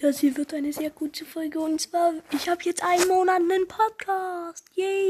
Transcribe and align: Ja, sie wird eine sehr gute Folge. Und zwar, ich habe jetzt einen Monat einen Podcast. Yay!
Ja, 0.00 0.12
sie 0.12 0.36
wird 0.36 0.54
eine 0.54 0.72
sehr 0.72 0.90
gute 0.90 1.24
Folge. 1.24 1.58
Und 1.58 1.80
zwar, 1.80 2.12
ich 2.30 2.48
habe 2.48 2.62
jetzt 2.62 2.84
einen 2.84 3.08
Monat 3.08 3.40
einen 3.40 3.66
Podcast. 3.66 4.64
Yay! 4.74 5.07